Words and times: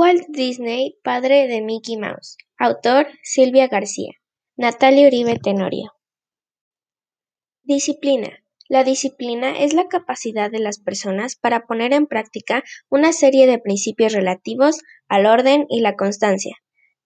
Walt 0.00 0.28
Disney, 0.28 0.98
padre 1.04 1.46
de 1.46 1.60
Mickey 1.60 1.98
Mouse. 1.98 2.38
Autor: 2.56 3.06
Silvia 3.22 3.68
García. 3.68 4.12
Natalia 4.56 5.06
Uribe 5.08 5.38
Tenorio. 5.38 5.92
Disciplina. 7.64 8.30
La 8.66 8.82
disciplina 8.82 9.58
es 9.58 9.74
la 9.74 9.88
capacidad 9.88 10.50
de 10.50 10.58
las 10.58 10.78
personas 10.78 11.36
para 11.36 11.66
poner 11.66 11.92
en 11.92 12.06
práctica 12.06 12.64
una 12.88 13.12
serie 13.12 13.46
de 13.46 13.58
principios 13.58 14.14
relativos 14.14 14.80
al 15.06 15.26
orden 15.26 15.66
y 15.68 15.82
la 15.82 15.96
constancia, 15.96 16.56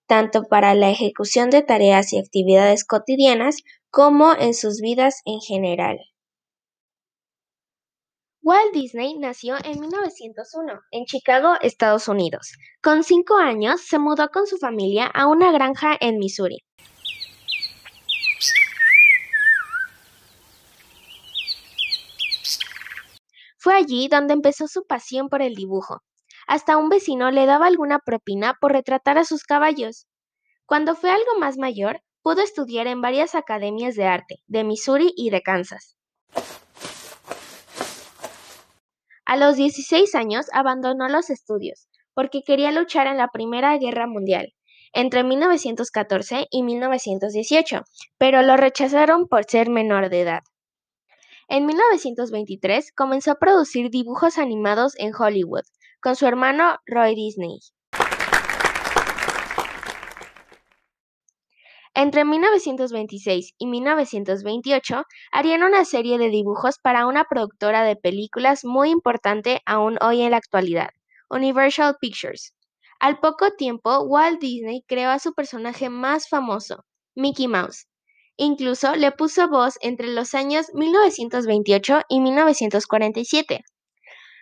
tanto 0.06 0.44
para 0.44 0.72
la 0.76 0.88
ejecución 0.88 1.50
de 1.50 1.62
tareas 1.62 2.12
y 2.12 2.20
actividades 2.20 2.84
cotidianas 2.84 3.64
como 3.90 4.36
en 4.38 4.54
sus 4.54 4.80
vidas 4.80 5.20
en 5.24 5.40
general. 5.40 5.98
Walt 8.46 8.74
Disney 8.74 9.16
nació 9.16 9.56
en 9.64 9.80
1901 9.80 10.80
en 10.90 11.06
Chicago, 11.06 11.54
Estados 11.62 12.08
Unidos. 12.08 12.52
Con 12.82 13.02
cinco 13.02 13.38
años 13.38 13.80
se 13.80 13.98
mudó 13.98 14.28
con 14.28 14.46
su 14.46 14.58
familia 14.58 15.06
a 15.06 15.26
una 15.26 15.50
granja 15.50 15.96
en 15.98 16.18
Missouri. 16.18 16.58
Fue 23.56 23.74
allí 23.74 24.08
donde 24.08 24.34
empezó 24.34 24.68
su 24.68 24.84
pasión 24.84 25.30
por 25.30 25.40
el 25.40 25.54
dibujo. 25.54 26.02
Hasta 26.46 26.76
un 26.76 26.90
vecino 26.90 27.30
le 27.30 27.46
daba 27.46 27.68
alguna 27.68 27.98
propina 27.98 28.58
por 28.60 28.72
retratar 28.72 29.16
a 29.16 29.24
sus 29.24 29.44
caballos. 29.44 30.06
Cuando 30.66 30.94
fue 30.94 31.10
algo 31.10 31.38
más 31.40 31.56
mayor, 31.56 32.02
pudo 32.20 32.42
estudiar 32.42 32.88
en 32.88 33.00
varias 33.00 33.34
academias 33.34 33.94
de 33.94 34.04
arte 34.04 34.42
de 34.48 34.64
Missouri 34.64 35.14
y 35.16 35.30
de 35.30 35.40
Kansas. 35.40 35.96
A 39.26 39.36
los 39.36 39.56
16 39.56 40.14
años 40.14 40.46
abandonó 40.52 41.08
los 41.08 41.30
estudios, 41.30 41.88
porque 42.12 42.42
quería 42.42 42.72
luchar 42.72 43.06
en 43.06 43.16
la 43.16 43.28
Primera 43.28 43.76
Guerra 43.78 44.06
Mundial, 44.06 44.54
entre 44.92 45.24
1914 45.24 46.46
y 46.50 46.62
1918, 46.62 47.82
pero 48.18 48.42
lo 48.42 48.56
rechazaron 48.56 49.26
por 49.26 49.44
ser 49.44 49.70
menor 49.70 50.10
de 50.10 50.20
edad. 50.20 50.42
En 51.48 51.66
1923 51.66 52.92
comenzó 52.92 53.32
a 53.32 53.38
producir 53.38 53.90
dibujos 53.90 54.38
animados 54.38 54.94
en 54.98 55.12
Hollywood, 55.14 55.64
con 56.00 56.16
su 56.16 56.26
hermano 56.26 56.76
Roy 56.86 57.14
Disney. 57.14 57.60
Entre 62.04 62.26
1926 62.26 63.54
y 63.56 63.66
1928 63.66 65.04
harían 65.32 65.62
una 65.62 65.86
serie 65.86 66.18
de 66.18 66.28
dibujos 66.28 66.78
para 66.78 67.06
una 67.06 67.24
productora 67.24 67.82
de 67.82 67.96
películas 67.96 68.62
muy 68.62 68.90
importante 68.90 69.62
aún 69.64 69.96
hoy 70.02 70.20
en 70.20 70.32
la 70.32 70.36
actualidad, 70.36 70.90
Universal 71.30 71.96
Pictures. 71.98 72.52
Al 73.00 73.20
poco 73.20 73.52
tiempo, 73.52 74.00
Walt 74.00 74.38
Disney 74.38 74.84
creó 74.86 75.08
a 75.08 75.18
su 75.18 75.32
personaje 75.32 75.88
más 75.88 76.28
famoso, 76.28 76.84
Mickey 77.14 77.48
Mouse. 77.48 77.86
Incluso 78.36 78.94
le 78.96 79.10
puso 79.10 79.48
voz 79.48 79.78
entre 79.80 80.08
los 80.08 80.34
años 80.34 80.66
1928 80.74 82.02
y 82.10 82.20
1947. 82.20 83.64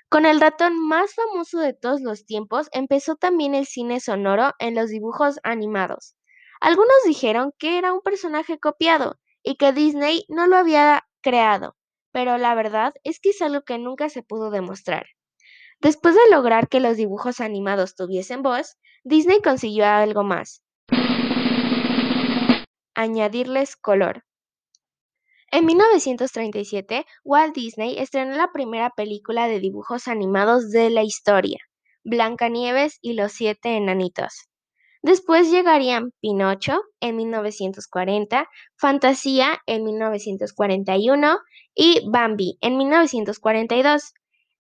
Con 0.09 0.27
el 0.27 0.41
ratón 0.41 0.85
más 0.89 1.15
famoso 1.15 1.61
de 1.61 1.75
todos 1.75 2.01
los 2.01 2.27
tiempos, 2.27 2.67
empezó 2.73 3.15
también 3.15 3.55
el 3.55 3.67
cine 3.67 4.01
sonoro 4.01 4.51
en 4.59 4.75
los 4.75 4.91
dibujos 4.91 5.39
animados. 5.45 6.17
Algunos 6.63 6.95
dijeron 7.05 7.53
que 7.59 7.77
era 7.77 7.93
un 7.93 8.03
personaje 8.03 8.61
copiado 8.61 9.19
y 9.43 9.57
que 9.57 9.73
Disney 9.73 10.25
no 10.29 10.47
lo 10.47 10.57
había 10.57 11.03
creado, 11.21 11.75
pero 12.13 12.39
la 12.39 12.55
verdad 12.55 12.95
es 13.03 13.19
que 13.19 13.31
es 13.31 13.43
algo 13.43 13.63
que 13.63 13.79
nunca 13.79 14.09
se 14.09 14.23
pudo 14.23 14.53
demostrar. 14.53 15.07
Después 15.81 16.15
de 16.15 16.21
lograr 16.31 16.69
que 16.69 16.79
los 16.79 16.97
dibujos 16.97 17.41
animados 17.41 17.97
tuviesen 17.97 18.45
voz, 18.45 18.77
Disney 19.03 19.43
consiguió 19.43 19.87
algo 19.87 20.23
más. 20.23 20.63
Añadirles 22.95 23.75
color. 23.75 24.23
En 25.51 25.67
1937, 25.67 27.07
Walt 27.25 27.57
Disney 27.57 27.99
estrenó 27.99 28.37
la 28.37 28.53
primera 28.53 28.91
película 28.91 29.49
de 29.49 29.59
dibujos 29.59 30.07
animados 30.07 30.71
de 30.71 30.91
la 30.91 31.03
historia, 31.03 31.59
Blancanieves 32.05 33.01
y 33.03 33.15
los 33.15 33.33
siete 33.33 33.77
enanitos. 33.77 34.52
Después 35.03 35.51
llegarían 35.51 36.13
Pinocho 36.21 36.81
en 37.01 37.17
1940, 37.17 38.49
Fantasía 38.77 39.61
en 39.67 39.83
1941 39.83 41.39
y 41.75 42.09
Bambi 42.09 42.57
en 42.61 42.77
1942. 42.79 44.15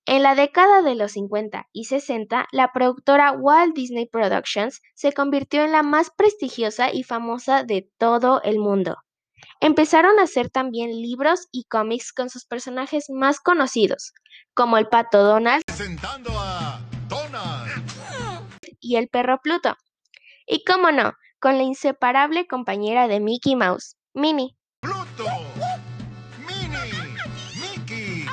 En 0.05 0.25
la 0.25 0.35
década 0.35 0.83
de 0.83 0.97
los 0.97 1.13
50 1.13 1.69
y 1.73 1.85
60, 1.85 2.49
la 2.51 2.73
productora 2.73 3.31
Walt 3.31 3.77
Disney 3.77 4.07
Productions 4.07 4.83
se 4.95 5.13
convirtió 5.13 5.63
en 5.63 5.71
la 5.71 5.85
más 5.85 6.11
prestigiosa 6.11 6.93
y 6.93 7.05
famosa 7.05 7.63
de 7.63 7.89
todo 7.99 8.43
el 8.43 8.59
mundo. 8.59 8.97
Empezaron 9.61 10.19
a 10.19 10.25
hacer 10.25 10.51
también 10.51 10.91
libros 10.91 11.47
y 11.53 11.65
cómics 11.65 12.13
con 12.13 12.31
sus 12.31 12.47
personajes 12.47 13.11
más 13.11 13.39
conocidos, 13.39 14.13
como 14.55 14.77
el 14.77 14.89
pato 14.89 15.23
Donald 15.23 15.63
y 18.81 18.97
el 18.97 19.09
perro 19.09 19.41
Pluto. 19.41 19.77
Y 20.53 20.65
cómo 20.65 20.93
no, 20.93 21.15
con 21.41 21.57
la 21.57 21.63
inseparable 21.63 22.47
compañera 22.47 23.09
de 23.09 23.21
Mickey 23.21 23.57
Mouse, 23.57 23.97
Minnie. 24.13 24.55
¡Pluto! 24.83 25.25
¡Minnie! 26.47 27.17
¡Mickey! 27.59 28.27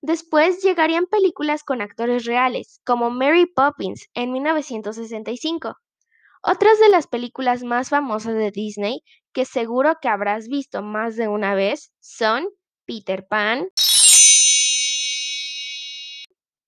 Después 0.00 0.62
llegarían 0.62 1.06
películas 1.06 1.64
con 1.64 1.82
actores 1.82 2.24
reales, 2.24 2.80
como 2.84 3.10
Mary 3.10 3.46
Poppins 3.46 4.06
en 4.14 4.30
1965. 4.30 5.74
Otras 6.40 6.78
de 6.78 6.88
las 6.88 7.08
películas 7.08 7.64
más 7.64 7.88
famosas 7.88 8.34
de 8.34 8.52
Disney, 8.52 9.02
que 9.32 9.46
seguro 9.46 9.96
que 10.00 10.08
habrás 10.08 10.46
visto 10.46 10.82
más 10.82 11.16
de 11.16 11.26
una 11.26 11.56
vez, 11.56 11.92
son 11.98 12.46
Peter 12.86 13.26
Pan, 13.26 13.66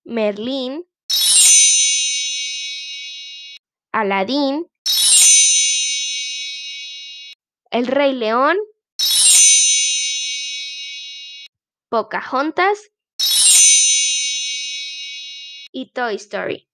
Merlín, 0.03 0.83
Aladín, 3.93 4.71
El 7.69 7.85
Rey 7.85 8.13
León, 8.13 8.57
Pocahontas 11.89 12.89
y 15.71 15.91
Toy 15.91 16.15
Story. 16.15 16.67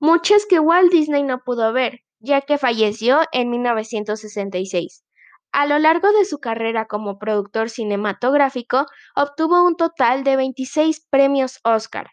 Muchas 0.00 0.46
que 0.46 0.58
Walt 0.58 0.90
Disney 0.90 1.22
no 1.22 1.40
pudo 1.44 1.74
ver, 1.74 2.00
ya 2.18 2.40
que 2.40 2.56
falleció 2.56 3.20
en 3.32 3.50
1966. 3.50 5.04
A 5.52 5.66
lo 5.66 5.78
largo 5.78 6.12
de 6.12 6.24
su 6.24 6.38
carrera 6.38 6.86
como 6.86 7.18
productor 7.18 7.68
cinematográfico, 7.68 8.86
obtuvo 9.14 9.66
un 9.66 9.76
total 9.76 10.24
de 10.24 10.36
26 10.36 11.08
premios 11.10 11.60
Oscar. 11.62 12.12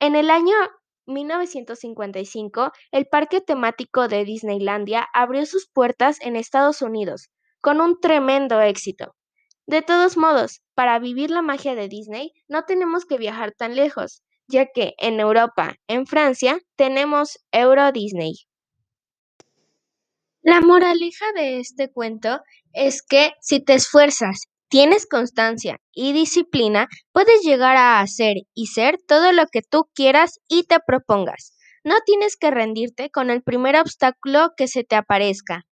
En 0.00 0.16
el 0.16 0.30
año 0.30 0.56
1955, 1.12 2.72
el 2.90 3.06
parque 3.06 3.40
temático 3.40 4.08
de 4.08 4.24
Disneylandia 4.24 5.08
abrió 5.14 5.46
sus 5.46 5.68
puertas 5.68 6.18
en 6.20 6.36
Estados 6.36 6.82
Unidos, 6.82 7.30
con 7.60 7.80
un 7.80 8.00
tremendo 8.00 8.60
éxito. 8.60 9.14
De 9.66 9.82
todos 9.82 10.16
modos, 10.16 10.62
para 10.74 10.98
vivir 10.98 11.30
la 11.30 11.42
magia 11.42 11.74
de 11.74 11.88
Disney 11.88 12.32
no 12.48 12.64
tenemos 12.64 13.04
que 13.04 13.18
viajar 13.18 13.52
tan 13.52 13.76
lejos, 13.76 14.22
ya 14.48 14.66
que 14.66 14.94
en 14.98 15.20
Europa, 15.20 15.76
en 15.86 16.06
Francia, 16.06 16.58
tenemos 16.76 17.38
Euro 17.52 17.92
Disney. 17.92 18.34
La 20.42 20.60
moraleja 20.60 21.24
de 21.36 21.60
este 21.60 21.90
cuento 21.92 22.40
es 22.72 23.02
que 23.02 23.30
si 23.40 23.64
te 23.64 23.74
esfuerzas 23.74 24.48
tienes 24.72 25.06
constancia 25.06 25.76
y 25.92 26.14
disciplina, 26.14 26.88
puedes 27.12 27.42
llegar 27.42 27.76
a 27.76 28.00
hacer 28.00 28.36
y 28.54 28.68
ser 28.68 28.96
todo 29.06 29.30
lo 29.32 29.44
que 29.52 29.60
tú 29.60 29.84
quieras 29.94 30.40
y 30.48 30.62
te 30.62 30.78
propongas. 30.86 31.54
No 31.84 31.96
tienes 32.06 32.38
que 32.38 32.50
rendirte 32.50 33.10
con 33.10 33.28
el 33.28 33.42
primer 33.42 33.76
obstáculo 33.76 34.52
que 34.56 34.68
se 34.68 34.82
te 34.82 34.96
aparezca. 34.96 35.66